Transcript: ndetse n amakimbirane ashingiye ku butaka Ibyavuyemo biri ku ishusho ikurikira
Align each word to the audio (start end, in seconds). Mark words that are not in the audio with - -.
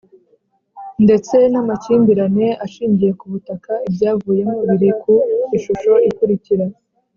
ndetse 1.05 1.35
n 1.51 1.55
amakimbirane 1.61 2.47
ashingiye 2.65 3.11
ku 3.19 3.25
butaka 3.31 3.73
Ibyavuyemo 3.87 4.57
biri 4.69 4.89
ku 5.01 5.13
ishusho 5.57 5.91
ikurikira 6.09 6.65